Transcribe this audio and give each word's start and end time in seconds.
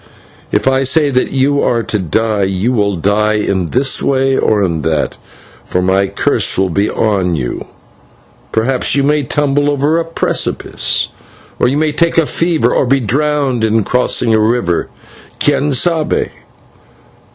If 0.51 0.67
I 0.67 0.81
say 0.81 1.11
that 1.11 1.29
you 1.29 1.61
are 1.61 1.83
to 1.83 1.99
die, 1.99 2.45
you 2.45 2.73
will 2.73 2.95
die 2.95 3.35
in 3.35 3.69
this 3.69 4.01
way 4.01 4.35
or 4.35 4.63
in 4.63 4.81
that, 4.81 5.15
for 5.63 5.79
my 5.79 6.07
curse 6.07 6.57
will 6.57 6.71
be 6.71 6.89
on 6.89 7.35
you. 7.35 7.67
Perhaps 8.51 8.95
you 8.95 9.03
may 9.03 9.21
tumble 9.21 9.69
over 9.69 9.99
a 9.99 10.03
precipice, 10.05 11.09
or 11.59 11.67
you 11.67 11.77
may 11.77 11.91
take 11.91 12.17
a 12.17 12.25
fever, 12.25 12.73
or 12.73 12.87
be 12.87 12.99
drowned 12.99 13.63
in 13.63 13.83
crossing 13.83 14.33
a 14.33 14.39
river, 14.39 14.89
/quien 15.39 15.71
sabe! 15.71 16.31